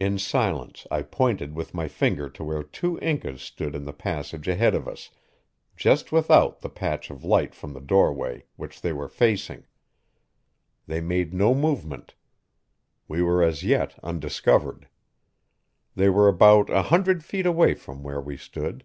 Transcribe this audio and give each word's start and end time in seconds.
In 0.00 0.18
silence 0.18 0.84
I 0.90 1.02
pointed 1.02 1.54
with 1.54 1.74
my 1.74 1.86
finger 1.86 2.28
to 2.28 2.42
where 2.42 2.64
two 2.64 2.98
Incas 2.98 3.40
stood 3.40 3.76
in 3.76 3.84
the 3.84 3.92
passage 3.92 4.48
ahead 4.48 4.74
of 4.74 4.88
us, 4.88 5.12
just 5.76 6.10
without 6.10 6.58
the 6.58 6.68
patch 6.68 7.08
of 7.08 7.22
light 7.22 7.54
from 7.54 7.72
the 7.72 7.80
doorway, 7.80 8.46
which 8.56 8.80
they 8.80 8.92
were 8.92 9.06
facing. 9.06 9.64
They 10.88 11.00
made 11.00 11.32
no 11.32 11.54
movement; 11.54 12.14
we 13.06 13.22
were 13.22 13.44
as 13.44 13.62
yet 13.62 13.96
undiscovered. 14.02 14.88
They 15.94 16.08
were 16.08 16.26
about 16.26 16.68
a 16.68 16.82
hundred 16.82 17.22
feet 17.22 17.46
away 17.46 17.74
from 17.74 18.02
where 18.02 18.20
we 18.20 18.36
stood. 18.36 18.84